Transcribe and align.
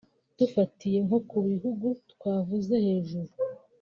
Dufatiye 0.37 0.97
nko 1.05 1.19
ku 1.29 1.37
bihugu 1.47 1.85
twavuze 2.11 2.73
hejuru 2.85 3.31